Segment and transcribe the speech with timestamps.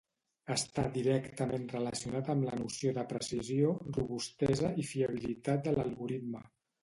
[0.53, 6.43] Està directament relacionat amb la noció de precisió, robustesa i fiabilitat de l'algoritme.